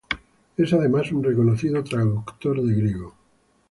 [0.57, 3.13] Es, además, un reconocido traductor de griego.